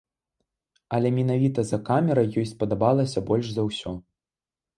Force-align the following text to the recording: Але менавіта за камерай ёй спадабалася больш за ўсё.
Але 0.97 1.11
менавіта 1.17 1.65
за 1.73 1.79
камерай 1.89 2.27
ёй 2.43 2.47
спадабалася 2.53 3.25
больш 3.29 3.45
за 3.53 3.61
ўсё. 3.69 3.91